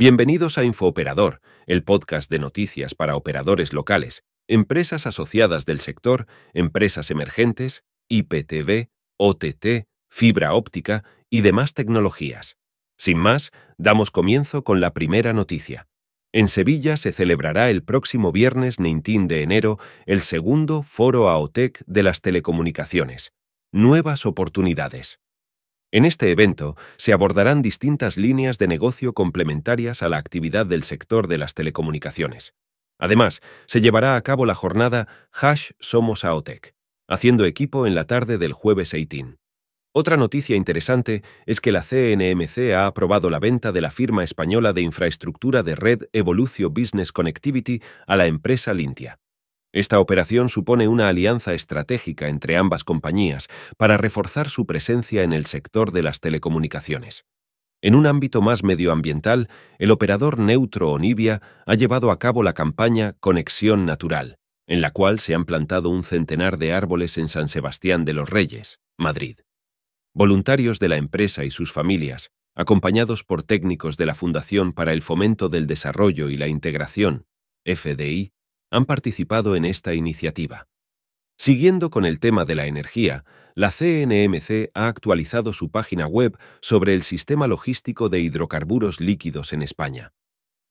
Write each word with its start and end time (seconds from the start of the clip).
Bienvenidos 0.00 0.56
a 0.56 0.64
Infooperador, 0.64 1.42
el 1.66 1.84
podcast 1.84 2.30
de 2.30 2.38
noticias 2.38 2.94
para 2.94 3.16
operadores 3.16 3.74
locales, 3.74 4.24
empresas 4.48 5.06
asociadas 5.06 5.66
del 5.66 5.78
sector, 5.78 6.26
empresas 6.54 7.10
emergentes, 7.10 7.84
IPTV, 8.08 8.88
OTT, 9.18 9.84
fibra 10.08 10.54
óptica 10.54 11.04
y 11.28 11.42
demás 11.42 11.74
tecnologías. 11.74 12.56
Sin 12.96 13.18
más, 13.18 13.50
damos 13.76 14.10
comienzo 14.10 14.64
con 14.64 14.80
la 14.80 14.94
primera 14.94 15.34
noticia. 15.34 15.86
En 16.32 16.48
Sevilla 16.48 16.96
se 16.96 17.12
celebrará 17.12 17.68
el 17.68 17.82
próximo 17.82 18.32
viernes 18.32 18.78
19 18.78 19.26
de 19.26 19.42
enero 19.42 19.78
el 20.06 20.22
segundo 20.22 20.82
Foro 20.82 21.28
AOTEC 21.28 21.84
de 21.86 22.02
las 22.02 22.22
telecomunicaciones. 22.22 23.34
Nuevas 23.70 24.24
oportunidades. 24.24 25.19
En 25.92 26.04
este 26.04 26.30
evento 26.30 26.76
se 26.96 27.12
abordarán 27.12 27.62
distintas 27.62 28.16
líneas 28.16 28.58
de 28.58 28.68
negocio 28.68 29.12
complementarias 29.12 30.02
a 30.02 30.08
la 30.08 30.18
actividad 30.18 30.64
del 30.64 30.84
sector 30.84 31.26
de 31.26 31.38
las 31.38 31.54
telecomunicaciones. 31.54 32.54
Además, 33.00 33.40
se 33.66 33.80
llevará 33.80 34.14
a 34.14 34.20
cabo 34.22 34.46
la 34.46 34.54
jornada 34.54 35.08
Hash 35.32 35.70
Somos 35.80 36.24
AOTEC, 36.24 36.74
haciendo 37.08 37.44
equipo 37.44 37.88
en 37.88 37.96
la 37.96 38.04
tarde 38.04 38.38
del 38.38 38.52
jueves 38.52 38.92
18. 38.92 39.36
Otra 39.92 40.16
noticia 40.16 40.54
interesante 40.54 41.22
es 41.46 41.60
que 41.60 41.72
la 41.72 41.82
CNMC 41.82 42.72
ha 42.72 42.86
aprobado 42.86 43.28
la 43.28 43.40
venta 43.40 43.72
de 43.72 43.80
la 43.80 43.90
firma 43.90 44.22
española 44.22 44.72
de 44.72 44.82
infraestructura 44.82 45.64
de 45.64 45.74
red 45.74 46.02
Evolucio 46.12 46.70
Business 46.70 47.10
Connectivity 47.10 47.82
a 48.06 48.16
la 48.16 48.26
empresa 48.26 48.72
Lintia. 48.72 49.19
Esta 49.72 50.00
operación 50.00 50.48
supone 50.48 50.88
una 50.88 51.08
alianza 51.08 51.54
estratégica 51.54 52.28
entre 52.28 52.56
ambas 52.56 52.82
compañías 52.82 53.46
para 53.76 53.96
reforzar 53.96 54.48
su 54.48 54.66
presencia 54.66 55.22
en 55.22 55.32
el 55.32 55.46
sector 55.46 55.92
de 55.92 56.02
las 56.02 56.20
telecomunicaciones. 56.20 57.24
En 57.82 57.94
un 57.94 58.06
ámbito 58.06 58.42
más 58.42 58.62
medioambiental, 58.64 59.48
el 59.78 59.90
operador 59.90 60.38
neutro 60.38 60.90
Onivia 60.90 61.40
ha 61.66 61.74
llevado 61.74 62.10
a 62.10 62.18
cabo 62.18 62.42
la 62.42 62.52
campaña 62.52 63.14
Conexión 63.20 63.86
Natural, 63.86 64.36
en 64.66 64.80
la 64.80 64.90
cual 64.90 65.18
se 65.18 65.34
han 65.34 65.44
plantado 65.44 65.88
un 65.88 66.02
centenar 66.02 66.58
de 66.58 66.72
árboles 66.72 67.16
en 67.16 67.28
San 67.28 67.48
Sebastián 67.48 68.04
de 68.04 68.12
los 68.12 68.28
Reyes, 68.28 68.80
Madrid. 68.98 69.38
Voluntarios 70.14 70.78
de 70.80 70.88
la 70.88 70.96
empresa 70.96 71.44
y 71.44 71.50
sus 71.50 71.72
familias, 71.72 72.30
acompañados 72.54 73.24
por 73.24 73.44
técnicos 73.44 73.96
de 73.96 74.06
la 74.06 74.14
Fundación 74.14 74.72
para 74.72 74.92
el 74.92 75.00
Fomento 75.00 75.48
del 75.48 75.66
Desarrollo 75.66 76.28
y 76.28 76.36
la 76.36 76.48
Integración, 76.48 77.24
FDI, 77.64 78.32
han 78.70 78.84
participado 78.84 79.56
en 79.56 79.64
esta 79.64 79.94
iniciativa. 79.94 80.68
Siguiendo 81.38 81.90
con 81.90 82.04
el 82.04 82.20
tema 82.20 82.44
de 82.44 82.54
la 82.54 82.66
energía, 82.66 83.24
la 83.54 83.70
CNMC 83.70 84.70
ha 84.74 84.88
actualizado 84.88 85.52
su 85.52 85.70
página 85.70 86.06
web 86.06 86.36
sobre 86.60 86.94
el 86.94 87.02
sistema 87.02 87.46
logístico 87.46 88.08
de 88.08 88.20
hidrocarburos 88.20 89.00
líquidos 89.00 89.52
en 89.52 89.62
España. 89.62 90.12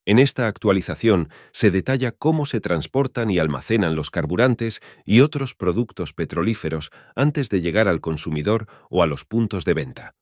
En 0.06 0.18
esta 0.18 0.48
actualización 0.48 1.30
se 1.52 1.72
detalla 1.72 2.12
cómo 2.12 2.46
se 2.46 2.62
transportan 2.62 3.30
y 3.30 3.40
almacenan 3.40 3.96
los 3.96 4.10
carburantes 4.10 4.80
y 5.06 5.22
otros 5.22 5.56
productos 5.56 6.14
petrolíferos 6.14 6.90
antes 7.16 7.50
de 7.50 7.62
llegar 7.62 7.88
al 7.88 8.02
consumidor 8.02 8.68
o 8.90 9.04
a 9.04 9.08
los 9.08 9.26
puntos 9.26 9.66
de 9.66 9.74
venta. 9.74 10.16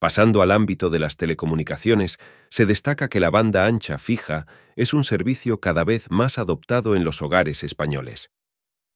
Pasando 0.00 0.40
al 0.40 0.50
ámbito 0.50 0.88
de 0.88 0.98
las 0.98 1.18
telecomunicaciones, 1.18 2.16
se 2.48 2.64
destaca 2.64 3.08
que 3.08 3.20
la 3.20 3.28
banda 3.28 3.66
ancha 3.66 3.98
fija 3.98 4.46
es 4.74 4.94
un 4.94 5.04
servicio 5.04 5.60
cada 5.60 5.84
vez 5.84 6.10
más 6.10 6.38
adoptado 6.38 6.96
en 6.96 7.04
los 7.04 7.20
hogares 7.20 7.62
españoles. 7.62 8.30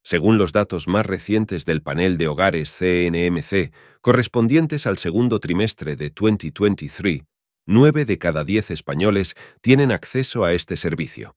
Según 0.02 0.38
los 0.38 0.52
datos 0.52 0.88
más 0.88 1.04
recientes 1.04 1.66
del 1.66 1.82
panel 1.82 2.16
de 2.16 2.28
hogares 2.28 2.74
CNMC, 2.78 3.70
correspondientes 4.00 4.86
al 4.86 4.96
segundo 4.96 5.40
trimestre 5.40 5.94
de 5.94 6.08
2023, 6.08 7.20
9 7.66 8.04
de 8.06 8.18
cada 8.18 8.42
10 8.44 8.70
españoles 8.70 9.34
tienen 9.60 9.92
acceso 9.92 10.44
a 10.44 10.54
este 10.54 10.76
servicio. 10.76 11.36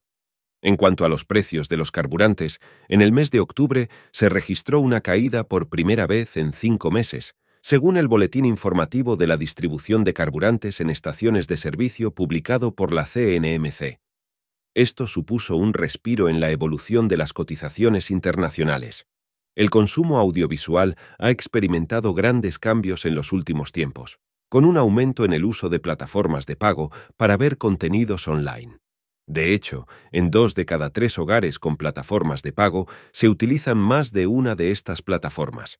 En 0.61 0.77
cuanto 0.77 1.03
a 1.03 1.09
los 1.09 1.25
precios 1.25 1.67
de 1.67 1.75
los 1.75 1.91
carburantes, 1.91 2.59
en 2.87 3.01
el 3.01 3.11
mes 3.11 3.31
de 3.31 3.41
octubre 3.41 3.89
se 4.13 4.29
registró 4.29 4.79
una 4.79 5.01
caída 5.01 5.43
por 5.43 5.67
primera 5.67 6.07
vez 6.07 6.37
en 6.37 6.53
cinco 6.53 6.89
meses, 6.89 7.35
según 7.69 7.97
el 7.97 8.07
Boletín 8.07 8.45
Informativo 8.45 9.17
de 9.17 9.27
la 9.27 9.35
Distribución 9.35 10.05
de 10.05 10.13
Carburantes 10.13 10.79
en 10.79 10.89
Estaciones 10.89 11.49
de 11.49 11.57
Servicio 11.57 12.11
publicado 12.11 12.73
por 12.73 12.93
la 12.93 13.03
CNMC. 13.03 13.99
Esto 14.73 15.05
supuso 15.05 15.57
un 15.57 15.73
respiro 15.73 16.29
en 16.29 16.39
la 16.39 16.49
evolución 16.49 17.09
de 17.09 17.17
las 17.17 17.33
cotizaciones 17.33 18.09
internacionales. 18.09 19.05
El 19.53 19.69
consumo 19.69 20.17
audiovisual 20.17 20.95
ha 21.19 21.29
experimentado 21.29 22.13
grandes 22.13 22.57
cambios 22.57 23.05
en 23.05 23.15
los 23.15 23.33
últimos 23.33 23.73
tiempos, 23.73 24.17
con 24.47 24.63
un 24.63 24.77
aumento 24.77 25.25
en 25.25 25.33
el 25.33 25.43
uso 25.43 25.67
de 25.67 25.81
plataformas 25.81 26.45
de 26.45 26.55
pago 26.55 26.89
para 27.17 27.35
ver 27.35 27.57
contenidos 27.57 28.29
online. 28.29 28.77
De 29.27 29.53
hecho, 29.53 29.89
en 30.13 30.31
dos 30.31 30.55
de 30.55 30.65
cada 30.65 30.89
tres 30.91 31.19
hogares 31.19 31.59
con 31.59 31.75
plataformas 31.75 32.43
de 32.43 32.53
pago 32.53 32.87
se 33.11 33.27
utilizan 33.27 33.77
más 33.77 34.13
de 34.13 34.25
una 34.25 34.55
de 34.55 34.71
estas 34.71 35.01
plataformas, 35.01 35.79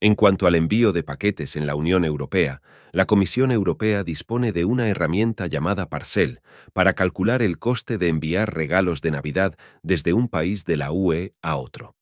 en 0.00 0.14
cuanto 0.14 0.46
al 0.46 0.54
envío 0.54 0.92
de 0.92 1.02
paquetes 1.02 1.56
en 1.56 1.66
la 1.66 1.74
Unión 1.74 2.04
Europea, 2.04 2.62
la 2.92 3.04
Comisión 3.04 3.50
Europea 3.50 4.04
dispone 4.04 4.52
de 4.52 4.64
una 4.64 4.88
herramienta 4.88 5.46
llamada 5.46 5.88
Parcel 5.88 6.40
para 6.72 6.92
calcular 6.92 7.42
el 7.42 7.58
coste 7.58 7.98
de 7.98 8.08
enviar 8.08 8.54
regalos 8.54 9.00
de 9.00 9.10
Navidad 9.10 9.56
desde 9.82 10.12
un 10.12 10.28
país 10.28 10.64
de 10.64 10.76
la 10.76 10.92
UE 10.92 11.34
a 11.42 11.56
otro. 11.56 11.96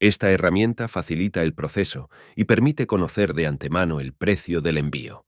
Esta 0.00 0.30
herramienta 0.30 0.88
facilita 0.88 1.42
el 1.42 1.54
proceso 1.54 2.10
y 2.34 2.44
permite 2.44 2.86
conocer 2.86 3.34
de 3.34 3.46
antemano 3.46 4.00
el 4.00 4.12
precio 4.12 4.60
del 4.60 4.78
envío. 4.78 5.27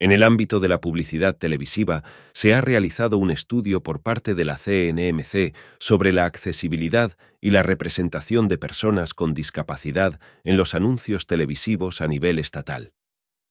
En 0.00 0.12
el 0.12 0.22
ámbito 0.22 0.60
de 0.60 0.68
la 0.68 0.80
publicidad 0.80 1.36
televisiva, 1.36 2.04
se 2.32 2.54
ha 2.54 2.60
realizado 2.60 3.18
un 3.18 3.32
estudio 3.32 3.82
por 3.82 4.00
parte 4.00 4.36
de 4.36 4.44
la 4.44 4.56
CNMC 4.56 5.56
sobre 5.80 6.12
la 6.12 6.24
accesibilidad 6.24 7.16
y 7.40 7.50
la 7.50 7.64
representación 7.64 8.46
de 8.46 8.58
personas 8.58 9.12
con 9.12 9.34
discapacidad 9.34 10.20
en 10.44 10.56
los 10.56 10.76
anuncios 10.76 11.26
televisivos 11.26 12.00
a 12.00 12.06
nivel 12.06 12.38
estatal. 12.38 12.92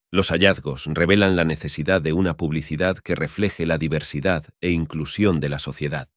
Los 0.10 0.30
hallazgos 0.32 0.86
revelan 0.86 1.36
la 1.36 1.44
necesidad 1.44 2.02
de 2.02 2.14
una 2.14 2.38
publicidad 2.38 2.98
que 2.98 3.14
refleje 3.14 3.66
la 3.66 3.78
diversidad 3.78 4.46
e 4.62 4.70
inclusión 4.70 5.42
de 5.42 5.50
la 5.50 5.60
sociedad. 5.60 6.08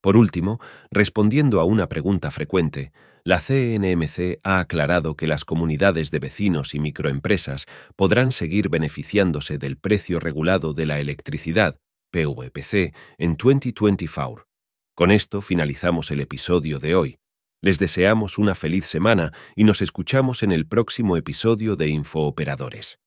Por 0.00 0.16
último, 0.16 0.60
respondiendo 0.92 1.60
a 1.60 1.64
una 1.64 1.88
pregunta 1.88 2.30
frecuente, 2.30 2.92
la 3.24 3.38
CNMC 3.38 4.40
ha 4.42 4.58
aclarado 4.58 5.16
que 5.16 5.26
las 5.26 5.44
comunidades 5.44 6.10
de 6.10 6.18
vecinos 6.18 6.74
y 6.74 6.80
microempresas 6.80 7.66
podrán 7.94 8.32
seguir 8.32 8.68
beneficiándose 8.68 9.58
del 9.58 9.76
precio 9.76 10.18
regulado 10.18 10.74
de 10.74 10.86
la 10.86 10.98
electricidad, 10.98 11.76
PVPC, 12.10 12.94
en 13.18 13.36
2024. 13.36 14.46
Con 14.94 15.10
esto 15.10 15.40
finalizamos 15.40 16.10
el 16.10 16.20
episodio 16.20 16.78
de 16.78 16.94
hoy. 16.94 17.16
Les 17.62 17.78
deseamos 17.78 18.38
una 18.38 18.56
feliz 18.56 18.86
semana 18.86 19.32
y 19.54 19.64
nos 19.64 19.82
escuchamos 19.82 20.42
en 20.42 20.50
el 20.50 20.66
próximo 20.66 21.16
episodio 21.16 21.76
de 21.76 21.88
Infooperadores. 21.88 23.02